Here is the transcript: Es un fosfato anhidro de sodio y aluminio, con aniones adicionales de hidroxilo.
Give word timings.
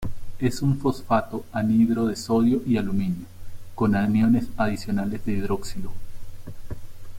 Es 0.39 0.63
un 0.63 0.79
fosfato 0.79 1.45
anhidro 1.51 2.07
de 2.07 2.15
sodio 2.15 2.63
y 2.65 2.77
aluminio, 2.77 3.27
con 3.75 3.93
aniones 3.95 4.47
adicionales 4.57 5.23
de 5.25 5.33
hidroxilo. 5.33 5.91